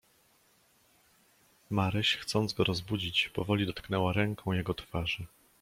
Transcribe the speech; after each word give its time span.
"Maryś 1.69 2.15
chcąc 2.17 2.53
go 2.53 2.63
rozbudzić, 2.63 3.29
powoli 3.33 3.65
dotknęła 3.65 4.13
ręką 4.13 4.51
jego 4.53 4.73
twarzy." 4.73 5.25